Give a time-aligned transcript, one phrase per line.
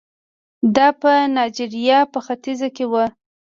[0.75, 3.05] دا په نایجریا په ختیځ کې وو.